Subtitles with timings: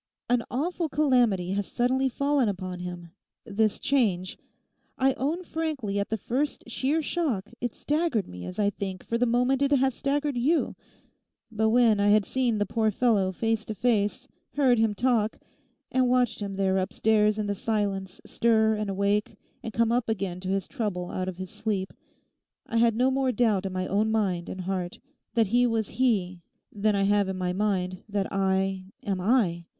[0.27, 4.35] An awful calamity has suddenly fallen upon him—this change.
[4.97, 9.19] I own frankly at the first sheer shock it staggered me as I think for
[9.19, 10.75] the moment it has staggered you.
[11.51, 15.37] But when I had seen the poor fellow face to face, heard him talk,
[15.91, 20.39] and watched him there upstairs in the silence stir and awake and come up again
[20.39, 21.93] to his trouble out of his sleep.
[22.65, 24.97] I had no more doubt in my own mind and heart
[25.35, 26.41] that he was he
[26.71, 29.65] than I have in my mind that I—am I.